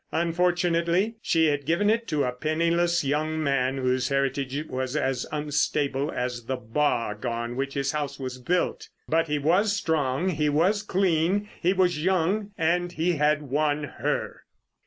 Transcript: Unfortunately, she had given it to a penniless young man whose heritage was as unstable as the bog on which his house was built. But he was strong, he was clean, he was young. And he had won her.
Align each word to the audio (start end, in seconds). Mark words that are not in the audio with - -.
Unfortunately, 0.11 1.17
she 1.21 1.45
had 1.45 1.63
given 1.67 1.87
it 1.87 2.07
to 2.07 2.23
a 2.23 2.31
penniless 2.31 3.03
young 3.03 3.39
man 3.43 3.77
whose 3.77 4.09
heritage 4.09 4.65
was 4.67 4.95
as 4.95 5.27
unstable 5.31 6.09
as 6.11 6.45
the 6.45 6.55
bog 6.55 7.23
on 7.23 7.55
which 7.55 7.75
his 7.75 7.91
house 7.91 8.19
was 8.19 8.39
built. 8.39 8.89
But 9.07 9.27
he 9.27 9.37
was 9.37 9.75
strong, 9.75 10.29
he 10.29 10.49
was 10.49 10.81
clean, 10.81 11.47
he 11.61 11.71
was 11.73 12.03
young. 12.03 12.49
And 12.57 12.91
he 12.91 13.17
had 13.17 13.43
won 13.43 13.83
her. 13.83 14.41